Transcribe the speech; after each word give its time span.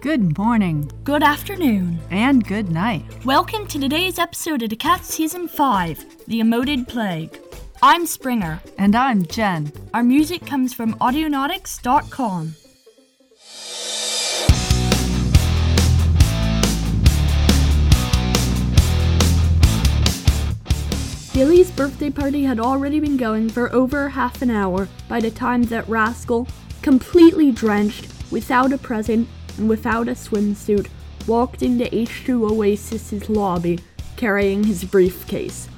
Good 0.00 0.36
morning 0.38 0.90
Good 1.04 1.22
afternoon. 1.22 1.98
and 2.10 2.46
good 2.46 2.70
night. 2.70 3.04
Welcome 3.24 3.66
to 3.68 3.78
today's 3.78 4.18
episode 4.18 4.62
of 4.62 4.70
the 4.70 4.76
Cat 4.76 5.04
Season 5.04 5.48
5 5.48 6.26
The 6.26 6.40
Emoted 6.40 6.86
Plague. 6.88 7.38
I'm 7.82 8.06
Springer. 8.06 8.60
And 8.78 8.94
I'm 8.94 9.24
Jen. 9.26 9.72
Our 9.94 10.02
music 10.02 10.46
comes 10.46 10.72
from 10.74 10.94
audionautix.com. 10.94 12.54
Billy's 21.32 21.70
birthday 21.70 22.10
party 22.10 22.44
had 22.44 22.58
already 22.58 22.98
been 22.98 23.18
going 23.18 23.50
for 23.50 23.70
over 23.74 24.08
half 24.08 24.40
an 24.40 24.50
hour 24.50 24.88
by 25.06 25.20
the 25.20 25.30
time 25.30 25.64
that 25.64 25.86
Rascal, 25.86 26.48
completely 26.80 27.52
drenched, 27.52 28.06
without 28.30 28.72
a 28.72 28.78
present, 28.78 29.28
and 29.58 29.68
without 29.68 30.08
a 30.08 30.12
swimsuit, 30.12 30.88
walked 31.26 31.62
into 31.62 31.84
H2 31.84 32.50
Oasis's 32.50 33.28
lobby 33.28 33.80
carrying 34.16 34.64
his 34.64 34.84
briefcase. 34.84 35.68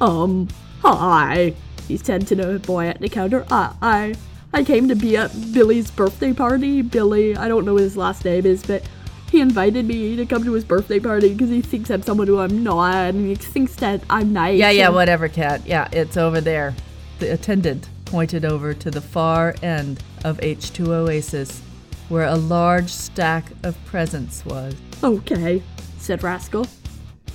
Um, 0.00 0.48
hi, 0.82 1.54
he 1.86 1.96
said 1.96 2.26
to 2.28 2.34
the 2.34 2.58
boy 2.58 2.86
at 2.86 3.00
the 3.00 3.08
counter. 3.08 3.46
I, 3.50 3.74
I, 3.80 4.14
I 4.52 4.64
came 4.64 4.88
to 4.88 4.94
be 4.94 5.16
at 5.16 5.32
Billy's 5.52 5.90
birthday 5.90 6.32
party. 6.32 6.82
Billy, 6.82 7.36
I 7.36 7.48
don't 7.48 7.64
know 7.64 7.74
what 7.74 7.82
his 7.82 7.96
last 7.96 8.24
name 8.24 8.46
is, 8.46 8.62
but 8.62 8.82
he 9.30 9.40
invited 9.40 9.86
me 9.86 10.16
to 10.16 10.26
come 10.26 10.44
to 10.44 10.52
his 10.52 10.64
birthday 10.64 11.00
party 11.00 11.32
because 11.32 11.50
he 11.50 11.60
thinks 11.60 11.90
I'm 11.90 12.02
someone 12.02 12.26
who 12.26 12.38
I'm 12.38 12.62
not, 12.62 12.94
and 13.14 13.26
he 13.26 13.34
thinks 13.34 13.74
that 13.76 14.02
I'm 14.08 14.32
nice. 14.32 14.58
Yeah, 14.58 14.70
yeah, 14.70 14.88
whatever, 14.88 15.28
Cat. 15.28 15.66
Yeah, 15.66 15.88
it's 15.92 16.16
over 16.16 16.40
there. 16.40 16.74
The 17.18 17.32
attendant 17.32 17.88
pointed 18.04 18.44
over 18.44 18.72
to 18.72 18.90
the 18.90 19.00
far 19.00 19.54
end 19.62 20.02
of 20.24 20.38
H2 20.38 20.88
Oasis, 20.88 21.62
where 22.08 22.26
a 22.26 22.36
large 22.36 22.90
stack 22.90 23.44
of 23.62 23.76
presents 23.84 24.44
was. 24.44 24.74
Okay, 25.02 25.62
said 25.98 26.22
Rascal. 26.22 26.66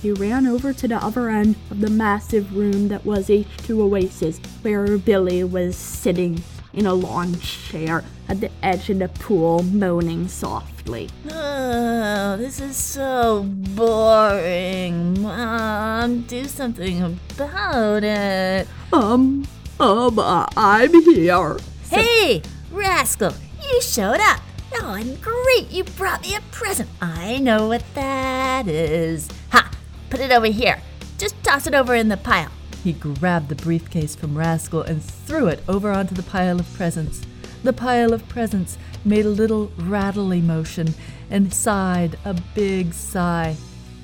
He 0.00 0.12
ran 0.12 0.46
over 0.46 0.72
to 0.74 0.86
the 0.86 0.96
other 0.96 1.30
end 1.30 1.56
of 1.70 1.80
the 1.80 1.88
massive 1.88 2.54
room 2.54 2.88
that 2.88 3.06
was 3.06 3.28
H2 3.28 3.70
Oasis, 3.78 4.38
where 4.62 4.98
Billy 4.98 5.42
was 5.44 5.76
sitting 5.76 6.42
in 6.74 6.86
a 6.86 6.92
lawn 6.92 7.38
chair 7.40 8.04
at 8.28 8.40
the 8.40 8.50
edge 8.62 8.90
of 8.90 8.98
the 8.98 9.08
pool, 9.08 9.62
moaning 9.62 10.28
softly. 10.28 11.08
Oh, 11.30 12.36
this 12.36 12.60
is 12.60 12.76
so 12.76 13.44
boring. 13.44 15.22
Mom, 15.22 16.22
do 16.22 16.44
something 16.44 17.02
about 17.02 18.04
it. 18.04 18.68
Um, 18.92 19.46
um, 19.80 20.18
uh, 20.18 20.46
I'm 20.56 20.92
here. 21.02 21.56
Hey, 21.88 22.42
rascal, 22.70 23.32
you 23.62 23.80
showed 23.80 24.20
up. 24.20 24.40
Oh, 24.76 24.94
and 24.94 25.20
great, 25.20 25.70
you 25.70 25.84
brought 25.84 26.22
me 26.22 26.34
a 26.34 26.40
present. 26.50 26.88
I 27.00 27.38
know 27.38 27.68
what 27.68 27.84
that 27.94 28.66
is. 28.66 29.28
Ha! 29.50 29.70
Put 30.10 30.20
it 30.20 30.32
over 30.32 30.46
here. 30.46 30.80
Just 31.16 31.40
toss 31.42 31.66
it 31.66 31.74
over 31.74 31.94
in 31.94 32.08
the 32.08 32.16
pile. 32.16 32.50
He 32.82 32.92
grabbed 32.92 33.48
the 33.48 33.54
briefcase 33.54 34.14
from 34.14 34.36
Rascal 34.36 34.82
and 34.82 35.02
threw 35.02 35.46
it 35.46 35.62
over 35.68 35.90
onto 35.90 36.14
the 36.14 36.22
pile 36.22 36.58
of 36.60 36.72
presents. 36.74 37.22
The 37.62 37.72
pile 37.72 38.12
of 38.12 38.28
presents 38.28 38.76
made 39.04 39.24
a 39.24 39.30
little 39.30 39.70
rattly 39.78 40.40
motion 40.40 40.94
and 41.30 41.54
sighed 41.54 42.18
a 42.24 42.34
big 42.54 42.92
sigh, 42.92 43.56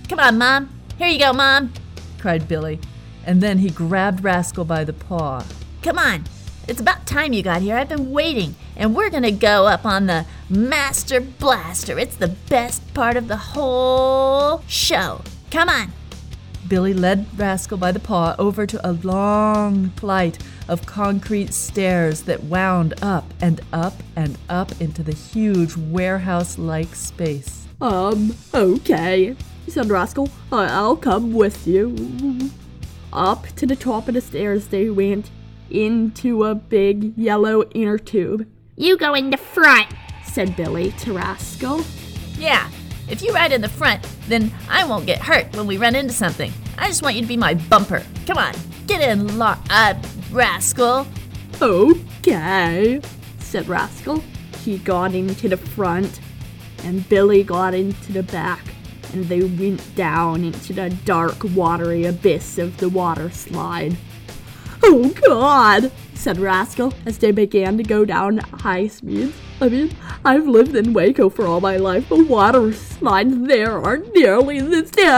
Come 0.08 0.18
on, 0.18 0.38
Mom. 0.38 0.70
Here 0.98 1.08
you 1.08 1.18
go, 1.18 1.32
Mom. 1.32 1.72
cried 2.18 2.48
Billy. 2.48 2.80
And 3.24 3.41
then 3.41 3.58
he 3.58 3.70
grabbed 3.70 4.24
Rascal 4.24 4.64
by 4.64 4.82
the 4.84 4.92
paw. 4.92 5.44
Come 5.82 5.98
on. 5.98 6.24
It's 6.66 6.80
about 6.80 7.06
time 7.06 7.32
you 7.32 7.42
got 7.42 7.62
here. 7.62 7.76
I've 7.76 7.88
been 7.88 8.10
waiting. 8.10 8.54
And 8.76 8.94
we're 8.94 9.10
going 9.10 9.22
to 9.22 9.30
go 9.30 9.66
up 9.66 9.84
on 9.86 10.06
the 10.06 10.26
Master 10.50 11.20
Blaster. 11.20 11.96
It's 11.98 12.16
the 12.16 12.34
best 12.48 12.92
part 12.92 13.16
of 13.16 13.28
the 13.28 13.36
whole 13.36 14.62
show. 14.66 15.22
Come 15.52 15.68
on. 15.68 15.92
Billy 16.66 16.92
led 16.92 17.26
Rascal 17.38 17.78
by 17.78 17.92
the 17.92 18.00
paw 18.00 18.34
over 18.38 18.66
to 18.66 18.88
a 18.88 18.92
long 18.92 19.91
flight 19.91 20.38
of 20.69 20.86
concrete 20.86 21.52
stairs 21.54 22.22
that 22.22 22.44
wound 22.44 22.94
up 23.02 23.32
and 23.41 23.60
up 23.72 23.94
and 24.16 24.38
up 24.48 24.80
into 24.80 25.02
the 25.02 25.14
huge 25.14 25.76
warehouse 25.76 26.58
like 26.58 26.94
space. 26.94 27.66
Um, 27.80 28.34
okay, 28.52 29.36
said 29.69 29.88
Rascal. 29.88 30.28
I- 30.52 30.66
I'll 30.66 30.96
come 30.96 31.32
with 31.32 31.66
you. 31.66 32.50
Up 33.12 33.46
to 33.56 33.66
the 33.66 33.76
top 33.76 34.08
of 34.08 34.14
the 34.14 34.20
stairs 34.20 34.69
they 34.69 34.91
went, 34.91 35.30
into 35.70 36.44
a 36.44 36.54
big 36.56 37.16
yellow 37.16 37.62
inner 37.70 37.98
tube. 37.98 38.46
You 38.76 38.96
go 38.96 39.14
in 39.14 39.30
the 39.30 39.36
front. 39.36 39.86
Said 40.32 40.56
Billy 40.56 40.92
to 40.92 41.12
Rascal. 41.12 41.82
Yeah. 42.38 42.70
If 43.08 43.22
you 43.22 43.32
ride 43.32 43.52
in 43.52 43.60
the 43.60 43.68
front, 43.68 44.06
then 44.28 44.52
I 44.68 44.84
won't 44.84 45.04
get 45.06 45.20
hurt 45.20 45.54
when 45.56 45.66
we 45.66 45.76
run 45.76 45.96
into 45.96 46.12
something. 46.12 46.52
I 46.78 46.86
just 46.86 47.02
want 47.02 47.16
you 47.16 47.22
to 47.22 47.26
be 47.28 47.36
my 47.36 47.54
bumper. 47.54 48.04
Come 48.26 48.38
on. 48.38 48.54
Get 48.86 49.00
in, 49.00 49.36
lo- 49.38 49.56
uh, 49.69 49.94
rascal. 50.30 51.06
Okay, 51.60 53.00
said 53.38 53.69
Rascal. 53.69 54.22
He 54.64 54.78
got 54.78 55.14
into 55.14 55.48
the 55.48 55.56
front, 55.56 56.20
and 56.84 57.06
Billy 57.08 57.42
got 57.42 57.74
into 57.74 58.12
the 58.12 58.22
back, 58.22 58.64
and 59.12 59.24
they 59.26 59.42
went 59.42 59.94
down 59.94 60.44
into 60.44 60.72
the 60.72 60.90
dark, 61.04 61.36
watery 61.54 62.04
abyss 62.06 62.56
of 62.56 62.76
the 62.78 62.88
water 62.88 63.30
slide. 63.30 63.96
Oh 64.92 65.08
God, 65.24 65.92
said 66.14 66.38
Rascal 66.38 66.92
as 67.06 67.16
they 67.18 67.30
began 67.30 67.76
to 67.76 67.84
go 67.84 68.04
down 68.04 68.40
at 68.40 68.48
high 68.48 68.88
speeds. 68.88 69.32
I 69.60 69.68
mean, 69.68 69.96
I've 70.24 70.48
lived 70.48 70.74
in 70.74 70.92
Waco 70.92 71.30
for 71.30 71.46
all 71.46 71.60
my 71.60 71.76
life, 71.76 72.06
but 72.08 72.26
water 72.26 72.72
slides 72.72 73.46
there 73.46 73.78
aren't 73.78 74.12
nearly 74.16 74.58
this 74.60 74.90
terrifying. 74.90 75.12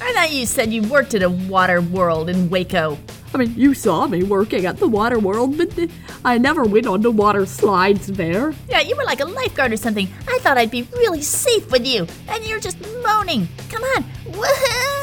I 0.00 0.12
thought 0.12 0.32
you 0.32 0.44
said 0.44 0.72
you 0.72 0.82
worked 0.82 1.14
at 1.14 1.22
a 1.22 1.30
water 1.30 1.80
world 1.80 2.28
in 2.28 2.50
Waco. 2.50 2.98
I 3.32 3.38
mean, 3.38 3.54
you 3.56 3.72
saw 3.72 4.08
me 4.08 4.24
working 4.24 4.66
at 4.66 4.78
the 4.78 4.88
water 4.88 5.20
world, 5.20 5.56
but 5.56 5.78
uh, 5.78 5.86
I 6.24 6.36
never 6.38 6.64
went 6.64 6.88
on 6.88 7.02
the 7.02 7.12
water 7.12 7.46
slides 7.46 8.08
there. 8.08 8.54
Yeah, 8.68 8.80
you 8.80 8.96
were 8.96 9.04
like 9.04 9.20
a 9.20 9.24
lifeguard 9.24 9.72
or 9.72 9.76
something. 9.76 10.08
I 10.26 10.40
thought 10.40 10.58
I'd 10.58 10.72
be 10.72 10.82
really 10.94 11.22
safe 11.22 11.70
with 11.70 11.86
you, 11.86 12.08
and 12.26 12.44
you're 12.44 12.58
just 12.58 12.80
moaning. 13.04 13.46
Come 13.68 13.84
on. 13.84 14.02
Woohoo! 14.32 14.99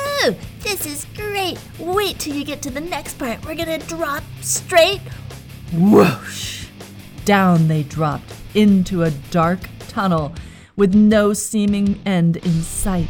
This 0.60 0.86
is 0.86 1.06
great. 1.16 1.60
Wait 1.80 2.20
till 2.20 2.36
you 2.36 2.44
get 2.44 2.62
to 2.64 2.70
the 2.70 2.82
next 2.82 3.18
part. 3.18 3.46
We're 3.46 3.56
gonna 3.56 3.78
drop 3.78 4.24
straight. 4.42 5.02
Whoosh! 5.74 6.68
Down 7.24 7.68
they 7.68 7.84
dropped 7.84 8.34
into 8.54 9.04
a 9.04 9.12
dark 9.32 9.60
tunnel 9.88 10.34
with 10.76 10.94
no 10.94 11.34
seeming 11.34 12.02
end 12.06 12.38
in 12.38 12.62
sight. 12.62 13.10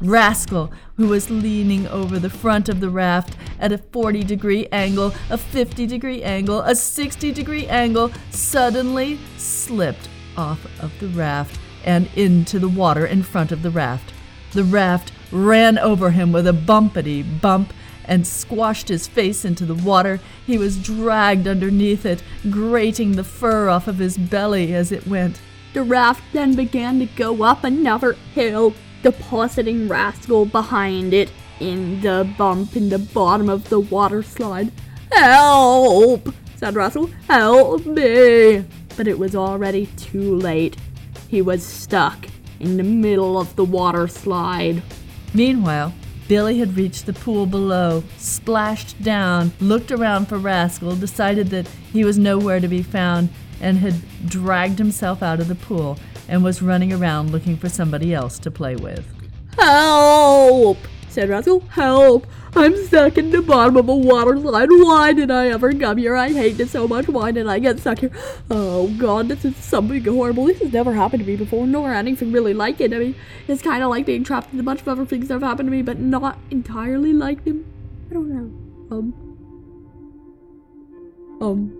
Rascal, 0.00 0.72
who 0.96 1.08
was 1.08 1.30
leaning 1.30 1.86
over 1.88 2.18
the 2.18 2.30
front 2.30 2.68
of 2.68 2.80
the 2.80 2.90
raft 2.90 3.36
at 3.60 3.72
a 3.72 3.78
40 3.78 4.24
degree 4.24 4.66
angle, 4.72 5.14
a 5.30 5.38
50 5.38 5.86
degree 5.86 6.22
angle, 6.22 6.60
a 6.62 6.74
60 6.74 7.32
degree 7.32 7.66
angle, 7.66 8.10
suddenly 8.30 9.18
slipped 9.38 10.08
off 10.36 10.64
of 10.80 10.92
the 10.98 11.08
raft 11.08 11.58
and 11.84 12.08
into 12.16 12.58
the 12.58 12.68
water 12.68 13.06
in 13.06 13.22
front 13.22 13.52
of 13.52 13.62
the 13.62 13.70
raft. 13.70 14.12
The 14.52 14.64
raft 14.64 15.12
ran 15.32 15.78
over 15.78 16.10
him 16.10 16.30
with 16.30 16.46
a 16.46 16.52
bumpity 16.52 17.24
bump 17.40 17.72
and 18.04 18.26
squashed 18.26 18.88
his 18.88 19.06
face 19.06 19.44
into 19.44 19.64
the 19.64 19.74
water. 19.74 20.20
He 20.46 20.58
was 20.58 20.82
dragged 20.82 21.46
underneath 21.46 22.04
it, 22.04 22.22
grating 22.50 23.12
the 23.12 23.24
fur 23.24 23.68
off 23.68 23.88
of 23.88 23.98
his 23.98 24.18
belly 24.18 24.74
as 24.74 24.92
it 24.92 25.06
went. 25.06 25.40
The 25.72 25.82
raft 25.82 26.22
then 26.32 26.54
began 26.54 26.98
to 26.98 27.06
go 27.06 27.42
up 27.42 27.64
another 27.64 28.12
hill, 28.34 28.74
depositing 29.02 29.88
Rascal 29.88 30.44
behind 30.44 31.14
it 31.14 31.32
in 31.60 32.00
the 32.00 32.30
bump 32.36 32.76
in 32.76 32.88
the 32.88 32.98
bottom 32.98 33.48
of 33.48 33.68
the 33.68 33.80
water 33.80 34.22
slide. 34.22 34.70
Help! 35.12 36.34
said 36.56 36.74
Rascal. 36.74 37.06
Help 37.28 37.86
me! 37.86 38.64
But 38.96 39.08
it 39.08 39.18
was 39.18 39.34
already 39.34 39.86
too 39.96 40.36
late. 40.36 40.76
He 41.28 41.40
was 41.40 41.64
stuck 41.64 42.26
in 42.60 42.76
the 42.76 42.82
middle 42.82 43.38
of 43.38 43.56
the 43.56 43.64
water 43.64 44.06
slide. 44.06 44.82
Meanwhile, 45.34 45.94
Billy 46.28 46.58
had 46.58 46.76
reached 46.76 47.06
the 47.06 47.12
pool 47.12 47.46
below, 47.46 48.04
splashed 48.18 49.02
down, 49.02 49.52
looked 49.60 49.90
around 49.90 50.28
for 50.28 50.38
Rascal, 50.38 50.96
decided 50.96 51.48
that 51.48 51.68
he 51.92 52.04
was 52.04 52.18
nowhere 52.18 52.60
to 52.60 52.68
be 52.68 52.82
found, 52.82 53.28
and 53.60 53.78
had 53.78 53.94
dragged 54.28 54.78
himself 54.78 55.22
out 55.22 55.40
of 55.40 55.48
the 55.48 55.54
pool 55.54 55.98
and 56.28 56.44
was 56.44 56.62
running 56.62 56.92
around 56.92 57.30
looking 57.30 57.56
for 57.56 57.68
somebody 57.68 58.14
else 58.14 58.38
to 58.40 58.50
play 58.50 58.76
with. 58.76 59.04
Help! 59.58 60.78
Said 61.12 61.28
Rascal. 61.28 61.60
Help! 61.70 62.26
I'm 62.54 62.76
stuck 62.86 63.16
in 63.16 63.30
the 63.30 63.40
bottom 63.40 63.76
of 63.76 63.88
a 63.88 63.94
water 63.94 64.36
slide. 64.36 64.68
Why 64.70 65.12
did 65.12 65.30
I 65.30 65.48
ever 65.48 65.72
come 65.72 65.96
here? 65.98 66.16
I 66.16 66.30
hate 66.32 66.60
it 66.60 66.68
so 66.68 66.86
much. 66.86 67.08
Why 67.08 67.30
did 67.30 67.46
I 67.46 67.58
get 67.58 67.80
stuck 67.80 68.00
here? 68.00 68.10
Oh 68.50 68.88
god, 68.98 69.28
this 69.28 69.44
is 69.44 69.56
something 69.56 70.04
horrible. 70.04 70.46
This 70.46 70.60
has 70.60 70.72
never 70.72 70.92
happened 70.92 71.22
to 71.22 71.26
me 71.26 71.36
before, 71.36 71.66
nor 71.66 71.92
anything 71.92 72.32
really 72.32 72.52
like 72.54 72.80
it. 72.80 72.92
I 72.92 72.98
mean, 72.98 73.14
it's 73.48 73.62
kind 73.62 73.82
of 73.82 73.90
like 73.90 74.06
being 74.06 74.24
trapped 74.24 74.52
in 74.52 74.60
a 74.60 74.62
bunch 74.62 74.80
of 74.80 74.88
other 74.88 75.06
things 75.06 75.28
that 75.28 75.34
have 75.34 75.42
happened 75.42 75.68
to 75.68 75.70
me, 75.70 75.82
but 75.82 75.98
not 75.98 76.38
entirely 76.50 77.12
like 77.12 77.44
them. 77.44 77.64
I 78.10 78.14
don't 78.14 78.28
know. 78.28 78.50
Um. 78.96 79.14
Um. 81.40 81.72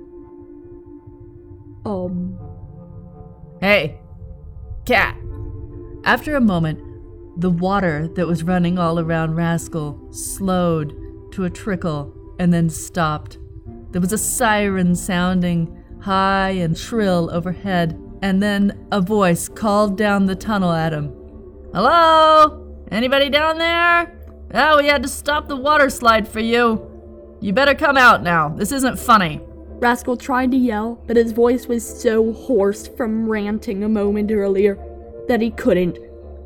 Um. 1.85 2.39
Hey, 3.61 3.99
cat. 4.87 5.17
After 6.05 6.35
a 6.35 6.41
moment, 6.41 6.81
the 7.37 7.51
water 7.51 8.09
that 8.15 8.27
was 8.27 8.43
running 8.43 8.79
all 8.79 8.99
around 8.99 9.35
Rascal 9.35 10.13
slowed 10.13 11.33
to 11.33 11.45
a 11.45 11.51
trickle 11.51 12.15
and 12.39 12.53
then 12.53 12.69
stopped. 12.69 13.39
There 13.91 14.01
was 14.01 14.13
a 14.13 14.19
siren 14.19 14.95
sounding 14.95 15.83
high 16.01 16.51
and 16.51 16.77
shrill 16.77 17.31
overhead, 17.33 17.99
and 18.23 18.43
then 18.43 18.87
a 18.91 19.01
voice 19.01 19.49
called 19.49 19.97
down 19.97 20.27
the 20.27 20.35
tunnel 20.35 20.73
at 20.73 20.93
him. 20.93 21.13
Hello? 21.73 22.85
Anybody 22.91 23.31
down 23.31 23.59
there? 23.59 24.19
Oh, 24.55 24.79
we 24.79 24.87
had 24.87 25.03
to 25.03 25.09
stop 25.09 25.49
the 25.49 25.57
water 25.57 25.89
slide 25.89 26.29
for 26.29 26.41
you. 26.41 26.89
You 27.41 27.53
better 27.53 27.75
come 27.75 27.97
out 27.97 28.23
now. 28.23 28.51
This 28.51 28.73
isn't 28.73 28.99
funny. 28.99 29.41
Rascal 29.79 30.17
tried 30.17 30.51
to 30.53 30.57
yell, 30.57 31.03
but 31.07 31.17
his 31.17 31.33
voice 31.33 31.67
was 31.67 31.85
so 32.03 32.33
hoarse 32.33 32.87
from 32.87 33.29
ranting 33.29 33.83
a 33.83 33.89
moment 33.89 34.31
earlier 34.31 34.79
that 35.29 35.41
he 35.41 35.51
couldn't. 35.51 35.99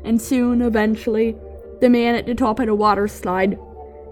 And 0.07 0.21
soon, 0.21 0.61
eventually, 0.61 1.35
the 1.81 1.89
man 1.89 2.15
at 2.15 2.25
the 2.25 2.33
top 2.33 2.61
of 2.61 2.67
the 2.67 2.75
water 2.75 3.09
slide 3.09 3.59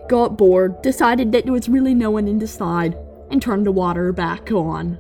got 0.09 0.38
bored, 0.38 0.81
decided 0.81 1.31
that 1.31 1.45
there 1.45 1.53
was 1.53 1.69
really 1.69 1.94
no 1.94 2.12
one 2.12 2.27
in 2.27 2.38
the 2.38 2.47
slide, 2.47 2.97
and 3.31 3.42
turned 3.42 3.65
the 3.65 3.71
water 3.71 4.12
back 4.12 4.51
on. 4.51 5.00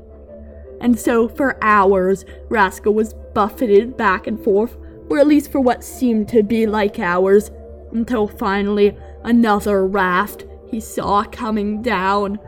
And 0.79 0.97
so, 0.97 1.27
for 1.27 1.61
hours, 1.61 2.23
Rascal 2.47 2.93
was 2.93 3.13
buffeted 3.33 3.97
back 3.97 4.25
and 4.25 4.41
forth, 4.41 4.77
or 5.09 5.19
at 5.19 5.27
least 5.27 5.51
for 5.51 5.59
what 5.59 5.83
seemed 5.83 6.29
to 6.29 6.43
be 6.43 6.65
like 6.65 6.97
hours, 6.97 7.51
until 7.91 8.25
finally 8.25 8.97
another 9.21 9.85
raft 9.85 10.45
he 10.71 10.79
saw 10.79 11.25
coming 11.25 11.81
down. 11.81 12.39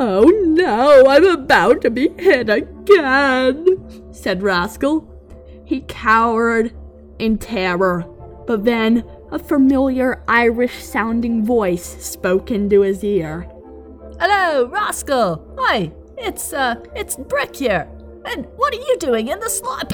Oh 0.00 0.24
no, 0.24 1.06
I'm 1.06 1.26
about 1.26 1.80
to 1.82 1.90
be 1.90 2.08
hit 2.18 2.50
again, 2.50 4.12
said 4.12 4.42
Rascal. 4.42 5.08
He 5.64 5.82
cowered 5.82 6.72
in 7.18 7.38
terror, 7.38 8.04
but 8.46 8.64
then 8.64 9.04
a 9.30 9.38
familiar 9.38 10.22
Irish 10.28 10.82
sounding 10.82 11.44
voice 11.44 12.04
spoke 12.04 12.50
into 12.50 12.82
his 12.82 13.02
ear. 13.02 13.48
Hello, 14.20 14.66
Rascal. 14.68 15.56
Hi, 15.58 15.92
it's 16.16 16.52
uh, 16.52 16.76
it's 16.94 17.16
Brick 17.16 17.56
here. 17.56 17.88
And 18.24 18.46
what 18.56 18.74
are 18.74 18.78
you 18.78 18.96
doing 18.98 19.28
in 19.28 19.40
the 19.40 19.50
slot? 19.50 19.92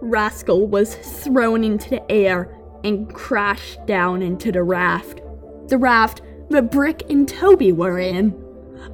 Rascal 0.00 0.66
was 0.66 0.94
thrown 0.94 1.64
into 1.64 1.90
the 1.90 2.10
air 2.10 2.56
and 2.84 3.12
crashed 3.12 3.84
down 3.86 4.22
into 4.22 4.52
the 4.52 4.62
raft. 4.62 5.20
The 5.68 5.78
raft 5.78 6.22
that 6.50 6.70
Brick 6.70 7.02
and 7.10 7.28
Toby 7.28 7.72
were 7.72 7.98
in. 7.98 8.32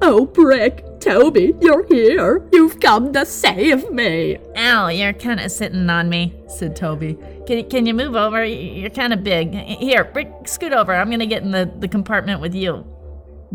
Oh, 0.01 0.25
Brick, 0.25 0.99
Toby, 0.99 1.53
you're 1.61 1.85
here. 1.87 2.47
You've 2.51 2.79
come 2.79 3.13
to 3.13 3.25
save 3.25 3.91
me. 3.91 4.37
Ow, 4.55 4.89
you're 4.89 5.13
kind 5.13 5.39
of 5.39 5.51
sitting 5.51 5.89
on 5.89 6.09
me. 6.09 6.33
said 6.47 6.75
Toby. 6.75 7.17
Can 7.45 7.57
you, 7.59 7.63
can 7.63 7.85
you 7.85 7.93
move 7.93 8.15
over? 8.15 8.43
You're 8.43 8.89
kind 8.89 9.13
of 9.13 9.23
big. 9.23 9.53
Here, 9.53 10.03
Brick, 10.03 10.47
scoot 10.47 10.73
over. 10.73 10.93
I'm 10.93 11.09
going 11.09 11.19
to 11.19 11.25
get 11.25 11.43
in 11.43 11.51
the, 11.51 11.71
the 11.79 11.87
compartment 11.87 12.41
with 12.41 12.53
you. 12.53 12.85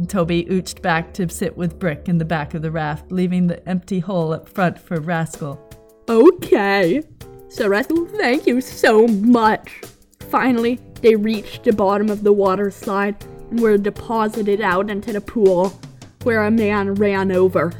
Toby 0.09 0.45
ooched 0.47 0.81
back 0.83 1.13
to 1.15 1.29
sit 1.29 1.57
with 1.57 1.79
Brick 1.79 2.09
in 2.09 2.19
the 2.19 2.25
back 2.25 2.55
of 2.55 2.63
the 2.63 2.71
raft, 2.71 3.13
leaving 3.13 3.47
the 3.47 3.67
empty 3.69 4.01
hole 4.01 4.33
up 4.33 4.49
front 4.49 4.79
for 4.79 5.01
Rascal. 5.01 5.61
Okay. 6.09 7.03
So, 7.49 7.69
Rascal, 7.69 8.07
thank 8.07 8.47
you 8.47 8.61
so 8.61 9.07
much. 9.07 9.83
Finally, 10.31 10.81
they 11.03 11.15
reached 11.15 11.65
the 11.65 11.73
bottom 11.73 12.09
of 12.09 12.23
the 12.23 12.33
water 12.33 12.71
slide 12.71 13.17
and 13.51 13.61
were 13.61 13.77
deposited 13.77 14.63
out 14.63 14.89
into 14.89 15.13
the 15.13 15.21
pool, 15.21 15.79
where 16.25 16.45
a 16.45 16.51
man 16.51 16.95
ran 16.95 17.33
over. 17.33 17.73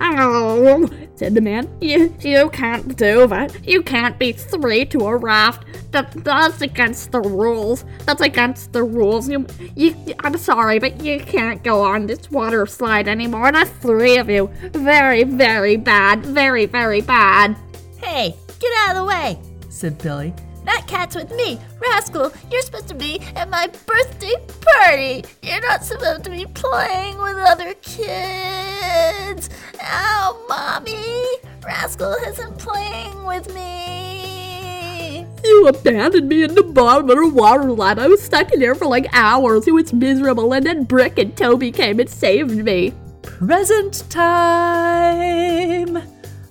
Oh, 0.00 0.88
said 1.16 1.34
the 1.34 1.40
man. 1.40 1.68
You, 1.80 2.14
you 2.20 2.50
can't 2.50 2.96
do 2.96 3.26
that. 3.26 3.66
You 3.66 3.82
can't 3.82 4.18
be 4.18 4.32
three 4.32 4.84
to 4.86 5.00
a 5.00 5.16
raft. 5.16 5.64
That, 5.90 6.12
that's 6.22 6.60
against 6.60 7.10
the 7.10 7.20
rules. 7.20 7.84
That's 8.04 8.20
against 8.20 8.72
the 8.72 8.84
rules. 8.84 9.28
You, 9.28 9.46
you, 9.74 9.94
I'm 10.20 10.36
sorry, 10.36 10.78
but 10.78 11.02
you 11.04 11.18
can't 11.18 11.64
go 11.64 11.82
on 11.82 12.06
this 12.06 12.30
water 12.30 12.64
slide 12.66 13.08
anymore. 13.08 13.50
Not 13.50 13.68
three 13.68 14.18
of 14.18 14.30
you. 14.30 14.50
Very, 14.72 15.24
very 15.24 15.76
bad. 15.76 16.24
Very, 16.24 16.66
very 16.66 17.00
bad. 17.00 17.56
Hey, 17.96 18.36
get 18.60 18.72
out 18.78 18.90
of 18.90 18.96
the 18.98 19.04
way. 19.04 19.38
said 19.68 19.98
Billy. 19.98 20.32
That 20.68 20.86
cat's 20.86 21.16
with 21.16 21.32
me. 21.34 21.58
Rascal, 21.80 22.30
you're 22.50 22.60
supposed 22.60 22.88
to 22.88 22.94
be 22.94 23.20
at 23.34 23.48
my 23.48 23.68
birthday 23.86 24.34
party. 24.60 25.24
You're 25.42 25.62
not 25.62 25.82
supposed 25.82 26.24
to 26.24 26.30
be 26.30 26.44
playing 26.44 27.16
with 27.16 27.38
other 27.38 27.72
kids. 27.80 29.48
Ow, 29.82 30.44
Mommy. 30.46 31.24
Rascal 31.64 32.12
isn't 32.12 32.58
playing 32.58 33.24
with 33.24 33.54
me. 33.54 35.24
You 35.42 35.68
abandoned 35.68 36.28
me 36.28 36.42
in 36.42 36.54
the 36.54 36.64
bottom 36.64 37.08
of 37.08 37.16
the 37.16 37.28
water 37.28 37.72
line. 37.72 37.98
I 37.98 38.06
was 38.08 38.20
stuck 38.20 38.52
in 38.52 38.60
there 38.60 38.74
for 38.74 38.84
like 38.84 39.06
hours. 39.14 39.66
It 39.66 39.72
was 39.72 39.94
miserable, 39.94 40.52
and 40.52 40.66
then 40.66 40.84
Brick 40.84 41.18
and 41.18 41.34
Toby 41.34 41.72
came 41.72 41.98
and 41.98 42.10
saved 42.10 42.54
me. 42.54 42.92
Present 43.22 44.04
time! 44.10 45.96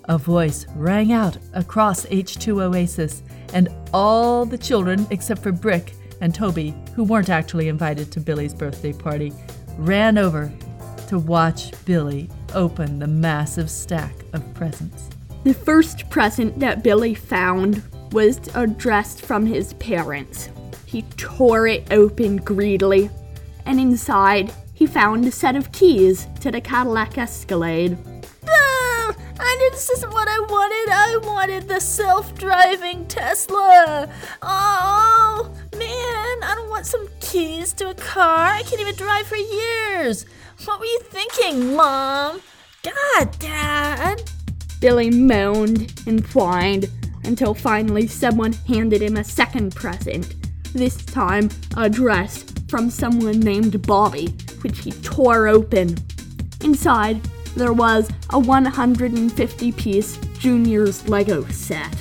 A 0.09 0.17
voice 0.17 0.65
rang 0.73 1.11
out 1.11 1.37
across 1.53 2.05
H2 2.05 2.61
Oasis, 2.61 3.21
and 3.53 3.69
all 3.93 4.45
the 4.45 4.57
children, 4.57 5.07
except 5.11 5.41
for 5.41 5.51
Brick 5.51 5.93
and 6.21 6.33
Toby, 6.33 6.73
who 6.95 7.03
weren't 7.03 7.29
actually 7.29 7.67
invited 7.67 8.11
to 8.11 8.19
Billy's 8.19 8.53
birthday 8.53 8.93
party, 8.93 9.31
ran 9.77 10.17
over 10.17 10.51
to 11.07 11.19
watch 11.19 11.71
Billy 11.85 12.29
open 12.53 12.99
the 12.99 13.07
massive 13.07 13.69
stack 13.69 14.13
of 14.33 14.53
presents. 14.53 15.09
The 15.43 15.53
first 15.53 16.09
present 16.09 16.59
that 16.59 16.83
Billy 16.83 17.13
found 17.13 17.83
was 18.11 18.39
addressed 18.55 19.21
from 19.21 19.45
his 19.45 19.73
parents. 19.73 20.49
He 20.85 21.03
tore 21.17 21.67
it 21.67 21.91
open 21.91 22.37
greedily, 22.37 23.09
and 23.65 23.79
inside 23.79 24.51
he 24.73 24.85
found 24.85 25.25
a 25.25 25.31
set 25.31 25.55
of 25.55 25.71
keys 25.71 26.27
to 26.41 26.51
the 26.51 26.61
Cadillac 26.61 27.17
Escalade. 27.17 27.97
This 29.77 29.91
isn't 29.91 30.11
what 30.11 30.27
I 30.27 30.39
wanted. 30.39 30.91
I 30.91 31.17
wanted 31.17 31.67
the 31.67 31.79
self-driving 31.79 33.05
Tesla. 33.05 34.09
Oh 34.41 35.53
man, 35.73 36.43
I 36.43 36.53
don't 36.55 36.71
want 36.71 36.87
some 36.87 37.07
keys 37.19 37.73
to 37.73 37.91
a 37.91 37.93
car. 37.93 38.47
I 38.47 38.63
can't 38.63 38.81
even 38.81 38.95
drive 38.95 39.27
for 39.27 39.35
years. 39.35 40.25
What 40.65 40.79
were 40.79 40.87
you 40.87 40.99
thinking, 41.03 41.75
Mom? 41.75 42.41
God, 42.81 43.37
Dad. 43.37 44.23
Billy 44.81 45.11
moaned 45.11 45.93
and 46.07 46.25
whined 46.25 46.89
until 47.23 47.53
finally 47.53 48.07
someone 48.07 48.53
handed 48.53 49.03
him 49.03 49.15
a 49.15 49.23
second 49.23 49.75
present. 49.75 50.33
This 50.73 50.97
time, 51.05 51.51
a 51.77 51.87
dress 51.87 52.43
from 52.67 52.89
someone 52.89 53.41
named 53.41 53.79
Bobby, 53.83 54.29
which 54.61 54.79
he 54.79 54.89
tore 55.03 55.47
open. 55.47 55.95
Inside, 56.63 57.21
there 57.57 57.73
was 57.73 58.09
a 58.29 58.39
150 58.39 59.71
piece 59.73 60.17
Junior's 60.37 61.07
Lego 61.07 61.43
set. 61.45 61.91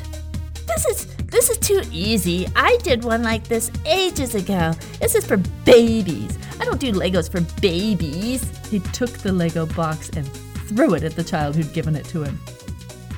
This 0.67 0.87
is 0.87 1.07
this 1.27 1.51
is 1.51 1.59
too 1.59 1.83
easy. 1.91 2.47
I 2.55 2.79
did 2.83 3.05
one 3.05 3.23
like 3.23 3.45
this 3.45 3.71
ages 3.85 4.35
ago. 4.35 4.73
This 5.01 5.15
is 5.15 5.27
for 5.27 5.39
babies. 5.65 6.39
I 6.61 6.65
don't 6.65 6.81
do 6.81 6.93
Legos 6.93 7.31
for 7.31 7.41
babies. 7.61 8.51
He 8.69 8.81
took 8.81 9.11
the 9.11 9.33
Lego 9.33 9.67
box 9.67 10.09
and 10.11 10.27
threw 10.69 10.95
it 10.95 11.03
at 11.03 11.17
the 11.17 11.25
child 11.25 11.57
who'd 11.57 11.73
given 11.73 11.97
it 11.97 12.05
to 12.07 12.23
him. 12.23 12.39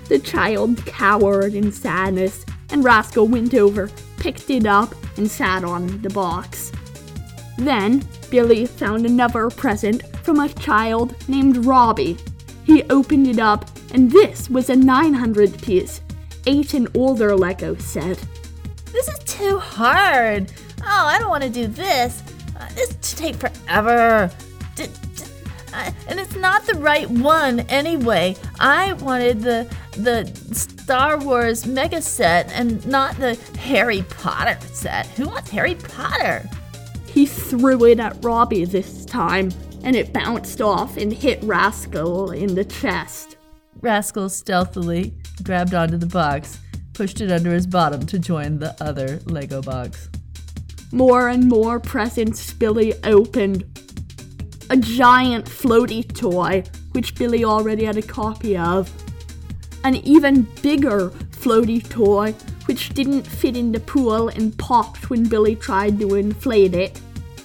The 0.08 0.18
child 0.18 0.84
cowered 0.86 1.54
in 1.54 1.70
sadness, 1.70 2.46
and 2.70 2.82
Rascal 2.82 3.28
went 3.28 3.54
over, 3.54 3.90
picked 4.16 4.48
it 4.50 4.66
up, 4.66 4.94
and 5.16 5.30
sat 5.30 5.64
on 5.64 6.00
the 6.02 6.10
box. 6.10 6.72
Then 7.58 8.02
Billy 8.30 8.66
found 8.66 9.04
another 9.04 9.50
present 9.50 10.02
from 10.22 10.40
a 10.40 10.48
child 10.48 11.14
named 11.28 11.64
Robbie. 11.64 12.16
He 12.68 12.82
opened 12.90 13.26
it 13.26 13.38
up, 13.38 13.64
and 13.94 14.10
this 14.10 14.50
was 14.50 14.68
a 14.68 14.76
900 14.76 15.62
piece, 15.62 16.02
8 16.46 16.74
and 16.74 16.88
older 16.94 17.34
Lego 17.34 17.74
set. 17.76 18.22
This 18.92 19.08
is 19.08 19.18
too 19.20 19.58
hard. 19.58 20.52
Oh, 20.82 21.06
I 21.06 21.18
don't 21.18 21.30
want 21.30 21.44
to 21.44 21.48
do 21.48 21.66
this. 21.66 22.22
Uh, 22.60 22.68
this 22.74 22.90
to 22.94 23.16
take 23.16 23.36
forever. 23.36 24.30
D- 24.74 24.84
d- 24.84 25.24
uh, 25.72 25.90
and 26.08 26.20
it's 26.20 26.36
not 26.36 26.66
the 26.66 26.74
right 26.74 27.08
one 27.08 27.60
anyway. 27.60 28.36
I 28.60 28.92
wanted 28.92 29.40
the 29.40 29.66
the 29.92 30.26
Star 30.52 31.18
Wars 31.18 31.66
Mega 31.66 32.02
set 32.02 32.52
and 32.52 32.86
not 32.86 33.16
the 33.16 33.34
Harry 33.60 34.02
Potter 34.10 34.58
set. 34.74 35.06
Who 35.16 35.26
wants 35.28 35.48
Harry 35.48 35.74
Potter? 35.74 36.46
He 37.06 37.24
threw 37.24 37.86
it 37.86 37.98
at 37.98 38.22
Robbie 38.22 38.66
this 38.66 39.06
time, 39.06 39.52
and 39.82 39.96
it 39.96 40.12
bounced 40.12 40.60
off 40.60 40.96
and 40.96 41.12
hit 41.12 41.42
Rascal 41.42 42.30
in 42.30 42.54
the 42.54 42.64
chest. 42.64 43.36
Rascal 43.80 44.28
stealthily 44.28 45.14
grabbed 45.42 45.74
onto 45.74 45.96
the 45.96 46.06
box, 46.06 46.58
pushed 46.92 47.20
it 47.20 47.30
under 47.30 47.52
his 47.52 47.66
bottom 47.66 48.04
to 48.06 48.18
join 48.18 48.58
the 48.58 48.76
other 48.82 49.20
Lego 49.26 49.62
box. 49.62 50.08
More 50.90 51.28
and 51.28 51.48
more 51.48 51.78
presents 51.78 52.52
Billy 52.52 52.94
opened. 53.04 53.64
A 54.70 54.76
giant 54.76 55.46
floaty 55.46 56.06
toy, 56.12 56.64
which 56.92 57.14
Billy 57.14 57.44
already 57.44 57.84
had 57.84 57.96
a 57.96 58.02
copy 58.02 58.56
of. 58.56 58.90
An 59.84 59.96
even 59.96 60.42
bigger 60.60 61.10
floaty 61.30 61.86
toy, 61.88 62.32
which 62.66 62.90
didn't 62.90 63.22
fit 63.22 63.56
in 63.56 63.72
the 63.72 63.80
pool 63.80 64.28
and 64.28 64.58
popped 64.58 65.08
when 65.08 65.28
Billy 65.28 65.54
tried 65.56 65.98
to 66.00 66.16
inflate 66.16 66.74
it, 66.74 67.00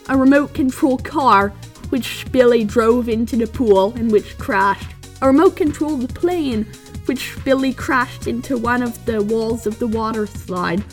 a 0.10 0.18
remote 0.18 0.54
control 0.54 0.98
car, 0.98 1.54
which 1.94 2.26
Billy 2.32 2.64
drove 2.64 3.08
into 3.08 3.36
the 3.36 3.46
pool 3.46 3.94
and 3.94 4.12
which 4.12 4.36
crashed, 4.40 4.90
a 5.22 5.28
remote 5.28 5.56
controlled 5.56 6.12
plane, 6.16 6.66
which 7.06 7.38
Billy 7.46 7.72
crashed 7.72 8.26
into 8.26 8.58
one 8.58 8.82
of 8.82 9.06
the 9.06 9.22
walls 9.22 9.68
of 9.68 9.78
the 9.78 9.86
water 9.86 10.26
slide. 10.26 10.84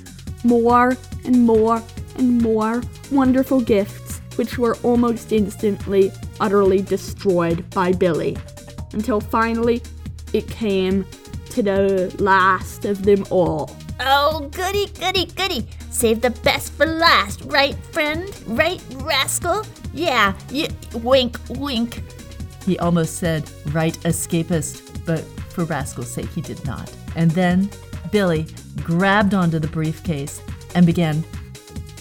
More 0.44 0.98
and 1.24 1.46
more 1.46 1.82
and 2.16 2.42
more 2.42 2.82
wonderful 3.10 3.62
gifts, 3.62 4.20
which 4.36 4.58
were 4.58 4.76
almost 4.82 5.32
instantly 5.32 6.12
utterly 6.38 6.82
destroyed 6.82 7.64
by 7.70 7.92
Billy. 7.92 8.36
Until 8.92 9.22
finally, 9.22 9.80
it 10.34 10.48
came 10.48 11.06
to 11.48 11.62
the 11.62 12.14
last 12.18 12.84
of 12.84 13.04
them 13.04 13.24
all. 13.30 13.74
Oh, 14.00 14.50
goody, 14.52 14.84
goody, 14.88 15.24
goody. 15.24 15.66
Save 15.90 16.20
the 16.20 16.28
best 16.28 16.74
for 16.74 16.84
last, 16.84 17.40
right, 17.46 17.74
friend? 17.86 18.30
Right, 18.46 18.82
rascal? 18.96 19.64
Yeah, 19.92 20.34
you. 20.50 20.68
Wink, 20.94 21.38
wink. 21.48 22.02
He 22.64 22.78
almost 22.78 23.16
said, 23.16 23.50
right 23.72 23.94
escapist, 24.04 25.04
but 25.04 25.20
for 25.50 25.64
Rascal's 25.64 26.10
sake, 26.10 26.28
he 26.28 26.40
did 26.40 26.64
not. 26.64 26.92
And 27.16 27.30
then 27.32 27.70
Billy 28.12 28.46
grabbed 28.76 29.34
onto 29.34 29.58
the 29.58 29.68
briefcase 29.68 30.40
and 30.74 30.86
began 30.86 31.24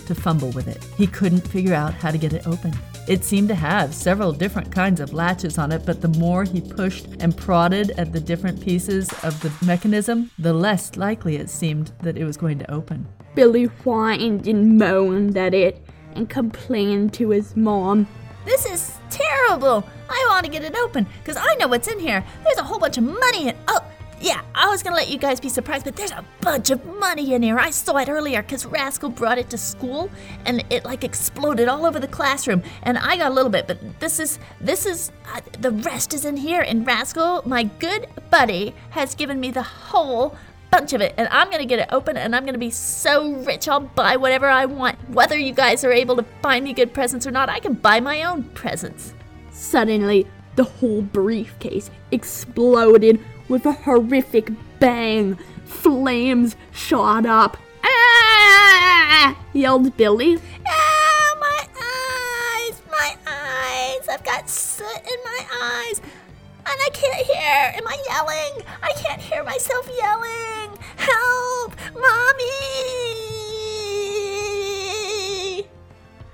to 0.05 0.15
fumble 0.15 0.51
with 0.51 0.67
it. 0.67 0.83
He 0.97 1.07
couldn't 1.07 1.47
figure 1.47 1.73
out 1.73 1.93
how 1.93 2.11
to 2.11 2.17
get 2.17 2.33
it 2.33 2.45
open. 2.45 2.73
It 3.07 3.23
seemed 3.23 3.47
to 3.47 3.55
have 3.55 3.95
several 3.95 4.31
different 4.31 4.71
kinds 4.71 4.99
of 4.99 5.13
latches 5.13 5.57
on 5.57 5.71
it, 5.71 5.83
but 5.85 6.01
the 6.01 6.09
more 6.09 6.43
he 6.43 6.61
pushed 6.61 7.07
and 7.19 7.35
prodded 7.35 7.91
at 7.91 8.13
the 8.13 8.19
different 8.19 8.61
pieces 8.61 9.11
of 9.23 9.39
the 9.41 9.51
mechanism, 9.65 10.29
the 10.37 10.53
less 10.53 10.95
likely 10.95 11.37
it 11.37 11.49
seemed 11.49 11.91
that 12.03 12.17
it 12.17 12.23
was 12.25 12.37
going 12.37 12.59
to 12.59 12.71
open. 12.71 13.07
Billy 13.33 13.65
whined 13.65 14.47
and 14.47 14.77
moaned 14.77 15.37
at 15.37 15.55
it 15.55 15.83
and 16.19 16.29
complained 16.29 17.13
to 17.13 17.29
his 17.29 17.55
mom. 17.55 18.05
This 18.45 18.65
is 18.65 18.97
terrible. 19.09 19.87
I 20.09 20.25
want 20.29 20.45
to 20.45 20.51
get 20.51 20.63
it 20.63 20.75
open 20.75 21.07
because 21.19 21.37
I 21.37 21.55
know 21.55 21.67
what's 21.67 21.87
in 21.87 21.99
here. 21.99 22.23
There's 22.43 22.57
a 22.57 22.63
whole 22.63 22.77
bunch 22.77 22.97
of 22.97 23.05
money 23.05 23.47
in. 23.47 23.55
Oh, 23.69 23.79
yeah, 24.19 24.41
I 24.53 24.67
was 24.67 24.83
gonna 24.83 24.97
let 24.97 25.07
you 25.09 25.17
guys 25.17 25.39
be 25.39 25.47
surprised, 25.47 25.85
but 25.85 25.95
there's 25.95 26.11
a 26.11 26.25
bunch 26.41 26.71
of 26.71 26.85
money 26.85 27.33
in 27.33 27.41
here. 27.41 27.57
I 27.57 27.69
saw 27.69 27.95
it 27.97 28.09
earlier 28.09 28.41
because 28.41 28.65
Rascal 28.65 29.11
brought 29.11 29.37
it 29.37 29.49
to 29.51 29.57
school 29.57 30.09
and 30.45 30.65
it 30.69 30.83
like 30.83 31.05
exploded 31.05 31.69
all 31.69 31.85
over 31.85 32.01
the 32.01 32.07
classroom. 32.07 32.63
And 32.83 32.97
I 32.97 33.15
got 33.15 33.31
a 33.31 33.33
little 33.33 33.51
bit, 33.51 33.65
but 33.65 33.79
this 34.01 34.19
is 34.19 34.39
this 34.59 34.85
is 34.85 35.13
uh, 35.33 35.39
the 35.59 35.71
rest 35.71 36.13
is 36.13 36.25
in 36.25 36.35
here. 36.35 36.61
And 36.61 36.85
Rascal, 36.85 37.43
my 37.45 37.63
good 37.63 38.07
buddy, 38.29 38.75
has 38.89 39.15
given 39.15 39.39
me 39.39 39.51
the 39.51 39.63
whole 39.63 40.35
bunch 40.71 40.93
of 40.93 41.01
it, 41.01 41.13
and 41.17 41.27
I'm 41.31 41.49
gonna 41.49 41.65
get 41.65 41.79
it 41.79 41.89
open, 41.91 42.17
and 42.17 42.35
I'm 42.35 42.45
gonna 42.45 42.57
be 42.57 42.69
so 42.69 43.33
rich 43.43 43.67
I'll 43.67 43.81
buy 43.81 44.17
whatever 44.17 44.47
I 44.47 44.65
want. 44.65 44.97
Whether 45.09 45.37
you 45.37 45.53
guys 45.53 45.83
are 45.83 45.91
able 45.91 46.15
to 46.17 46.23
find 46.41 46.63
me 46.63 46.73
good 46.73 46.93
presents 46.93 47.25
or 47.25 47.31
not, 47.31 47.49
I 47.49 47.59
can 47.59 47.73
buy 47.73 47.99
my 47.99 48.23
own 48.23 48.43
presents. 48.43 49.13
Suddenly, 49.51 50.27
the 50.55 50.63
whole 50.63 51.01
briefcase 51.01 51.89
exploded 52.11 53.19
with 53.47 53.65
a 53.65 53.71
horrific 53.71 54.51
bang. 54.79 55.37
Flames 55.65 56.55
shot 56.71 57.25
up. 57.25 57.57
Ah! 57.83 59.37
yelled 59.53 59.95
Billy. 59.97 60.39
Ah, 60.67 61.35
my 61.39 61.67
eyes, 61.81 62.81
my 62.89 63.15
eyes! 63.27 64.07
I've 64.09 64.23
got 64.23 64.49
soot 64.49 64.85
in 64.97 65.19
my 65.23 65.45
eyes, 65.61 65.99
and 65.99 66.67
I 66.67 66.89
can't 66.93 67.25
hear. 67.25 67.73
Am 67.75 67.87
I 67.87 67.97
yelling? 68.07 68.65
Can't 69.03 69.21
hear 69.21 69.43
myself 69.43 69.89
yelling. 69.97 70.77
Help, 70.97 71.75
mommy! 71.93 72.49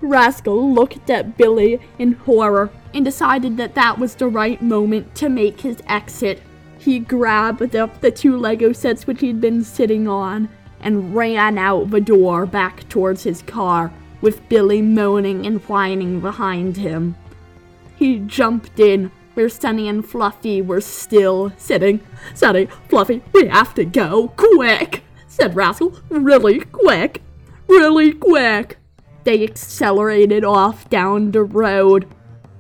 Rascal 0.02 0.74
looked 0.74 1.10
at 1.10 1.38
Billy 1.38 1.80
in 2.00 2.14
horror 2.14 2.72
and 2.94 3.06
decided 3.06 3.58
that 3.58 3.76
that 3.76 4.00
was 4.00 4.16
the 4.16 4.28
right 4.28 4.62
moment 4.62 5.14
to 5.16 5.30
make 5.30 5.62
his 5.62 5.78
exit. 5.88 6.42
He 6.80 7.00
grabbed 7.00 7.76
up 7.76 8.02
the 8.02 8.12
two 8.12 8.38
Lego 8.38 8.72
sets 8.72 9.06
which 9.06 9.22
he'd 9.22 9.40
been 9.42 9.64
sitting 9.64 10.08
on 10.08 10.50
and 10.80 11.16
ran 11.16 11.58
out 11.58 11.92
the 11.92 12.02
door 12.02 12.46
back 12.46 12.88
towards 12.90 13.24
his 13.24 13.42
car, 13.44 13.92
with 14.22 14.48
Billy 14.50 14.82
moaning 14.82 15.46
and 15.46 15.62
whining 15.62 16.20
behind 16.20 16.78
him. 16.78 17.16
He 17.96 18.20
jumped 18.20 18.80
in 18.80 19.12
where 19.36 19.50
Sunny 19.50 19.88
and 19.88 20.04
Fluffy 20.04 20.62
were 20.62 20.82
still 20.82 21.54
sitting. 21.58 22.00
Sunny, 22.34 22.68
Fluffy, 22.90 23.22
we 23.34 23.48
have 23.48 23.74
to 23.76 23.86
go, 23.86 24.30
quick, 24.36 25.04
said 25.28 25.56
Rascal, 25.56 26.00
really 26.10 26.60
quick, 26.60 27.22
really 27.68 28.14
quick. 28.14 28.78
They 29.24 29.44
accelerated 29.44 30.44
off 30.44 30.90
down 30.90 31.32
the 31.32 31.44
road. 31.44 32.08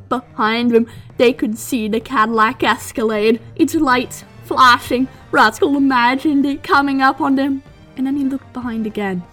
Behind 0.09 0.71
them, 0.71 0.87
they 1.17 1.33
could 1.33 1.57
see 1.57 1.87
the 1.87 1.99
Cadillac 1.99 2.63
Escalade, 2.63 3.41
its 3.55 3.73
lights 3.73 4.23
flashing. 4.43 5.07
Rascal 5.31 5.77
imagined 5.77 6.45
it 6.45 6.63
coming 6.63 7.01
up 7.01 7.21
on 7.21 7.35
them, 7.35 7.63
and 7.97 8.05
then 8.05 8.17
he 8.17 8.23
looked 8.23 8.51
behind 8.53 8.85
again. 8.85 9.23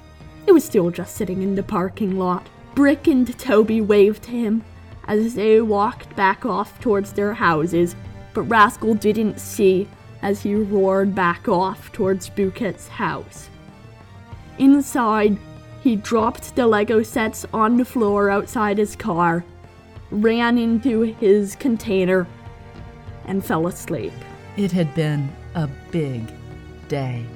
It 0.46 0.52
was 0.52 0.64
still 0.64 0.90
just 0.90 1.16
sitting 1.16 1.42
in 1.42 1.54
the 1.54 1.62
parking 1.62 2.18
lot. 2.18 2.49
Brick 2.75 3.06
and 3.06 3.38
Toby 3.38 3.80
waved 3.80 4.25
to 4.25 4.30
him 4.30 4.64
as 5.12 5.35
they 5.35 5.61
walked 5.61 6.14
back 6.16 6.47
off 6.47 6.81
towards 6.81 7.12
their 7.12 7.35
houses, 7.35 7.95
but 8.33 8.42
Rascal 8.45 8.95
didn't 8.95 9.38
see 9.38 9.87
as 10.23 10.42
he 10.42 10.54
roared 10.54 11.14
back 11.14 11.49
off 11.49 11.92
towards 11.92 12.31
Bouquet's 12.31 12.88
house. 12.88 13.50
Inside, 14.59 15.37
he 15.83 15.97
dropped 15.97 16.57
the 16.57 16.66
Lego 16.66 17.02
sets 17.02 17.45
on 17.52 17.76
the 17.76 17.85
floor 17.85 18.31
outside 18.31 18.78
his 18.78 18.97
car, 18.97 19.45
ran 20.11 20.57
into 20.57 21.02
his 21.02 21.57
container, 21.57 22.26
and 23.26 23.45
fell 23.45 23.66
asleep. 23.66 24.12
It 24.57 24.73
had 24.73 24.95
been 24.95 25.31
a 25.54 25.69
big 25.90 26.33
day. 26.88 27.26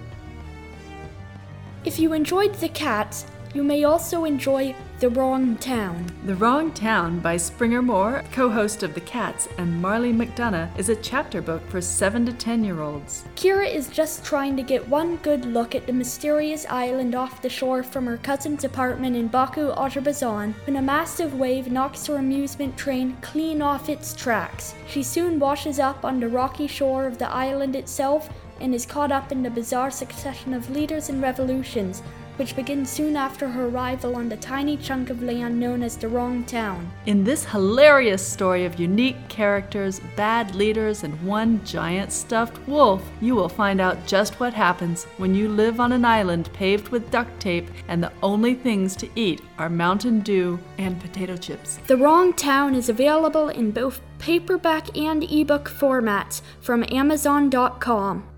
If 1.85 1.99
you 1.99 2.15
enjoyed 2.15 2.55
The 2.55 2.69
Cats, 2.69 3.27
you 3.53 3.63
may 3.63 3.85
also 3.85 4.25
enjoy 4.25 4.75
The 4.99 5.11
Wrong 5.11 5.57
Town. 5.57 6.07
The 6.25 6.37
Wrong 6.37 6.73
Town 6.73 7.19
by 7.19 7.37
Springer 7.37 7.83
Moore, 7.83 8.25
co 8.33 8.49
host 8.49 8.83
of 8.83 8.95
The 8.95 9.03
Cats, 9.03 9.47
and 9.59 9.83
Marley 9.83 10.11
McDonough, 10.11 10.75
is 10.79 10.89
a 10.89 10.97
chapter 10.97 11.43
book 11.43 11.61
for 11.69 11.83
7 11.83 12.25
to 12.25 12.33
10 12.33 12.65
year 12.65 12.81
olds. 12.81 13.27
Kira 13.35 13.71
is 13.71 13.91
just 13.91 14.25
trying 14.25 14.57
to 14.57 14.63
get 14.63 14.89
one 14.89 15.17
good 15.17 15.45
look 15.45 15.75
at 15.75 15.87
the 15.87 15.93
mysterious 15.93 16.65
island 16.71 17.15
off 17.15 17.43
the 17.43 17.51
shore 17.51 17.83
from 17.83 18.07
her 18.07 18.17
cousin's 18.17 18.65
apartment 18.65 19.17
in 19.17 19.29
Baku, 19.29 19.71
Azerbaijan, 19.73 20.55
when 20.65 20.77
a 20.77 20.83
massive 20.83 21.35
wave 21.35 21.71
knocks 21.71 22.07
her 22.07 22.17
amusement 22.17 22.75
train 22.79 23.19
clean 23.21 23.61
off 23.61 23.91
its 23.91 24.15
tracks. 24.15 24.75
She 24.89 25.03
soon 25.03 25.39
washes 25.39 25.79
up 25.79 26.07
on 26.07 26.21
the 26.21 26.29
rocky 26.29 26.67
shore 26.67 27.05
of 27.05 27.19
the 27.19 27.29
island 27.29 27.77
itself 27.77 28.31
and 28.63 28.75
is 28.75 28.87
caught 28.87 29.13
up 29.13 29.31
in 29.31 29.43
the 29.43 29.51
bizarre 29.51 29.91
succession 29.91 30.55
of 30.55 30.71
leaders 30.71 31.11
and 31.11 31.21
revolutions, 31.21 32.03
which 32.37 32.57
begins 32.57 32.91
soon 32.91 33.17
after 33.17 33.49
her 33.49 33.67
arrival 33.67 34.17
on 34.17 34.29
the 34.29 34.37
tiny 34.37 34.77
chunk 34.77 35.11
of 35.11 35.23
land 35.23 35.59
known 35.59 35.83
as 35.83 35.97
the 35.97 36.09
Wrong 36.09 36.45
Town. 36.45 36.91
In 37.07 37.25
this 37.25 37.45
hilarious 37.45 38.27
story 38.27 38.65
of 38.65 38.79
unique 38.79 39.29
characters, 39.29 40.01
bad 40.17 40.55
leaders, 40.55 41.03
and 41.03 41.21
one 41.23 41.65
giant 41.65 42.13
stuffed 42.13 42.59
wolf, 42.69 43.03
you 43.21 43.35
will 43.35 43.49
find 43.49 43.81
out 43.81 44.07
just 44.07 44.39
what 44.41 44.55
happens 44.55 45.05
when 45.17 45.35
you 45.35 45.49
live 45.49 45.81
on 45.81 45.93
an 45.93 46.05
island 46.05 46.51
paved 46.53 46.89
with 46.89 47.11
duct 47.11 47.39
tape 47.41 47.69
and 47.89 48.03
the 48.03 48.13
only 48.23 48.55
things 48.55 48.97
to 48.97 49.09
eat 49.15 49.41
are 49.59 49.69
Mountain 49.69 50.21
Dew 50.21 50.59
and 50.79 51.01
potato 51.01 51.37
chips. 51.37 51.79
The 51.87 51.97
Wrong 51.97 52.33
Town 52.33 52.75
is 52.75 52.89
available 52.89 53.49
in 53.49 53.71
both 53.71 54.01
paperback 54.19 54.97
and 54.97 55.23
ebook 55.25 55.69
formats 55.69 56.43
from 56.61 56.85
Amazon.com. 56.91 58.36